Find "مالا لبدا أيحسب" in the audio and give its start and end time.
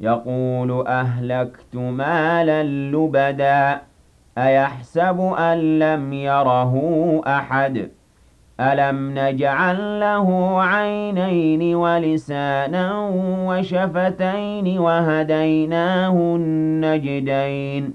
1.74-5.20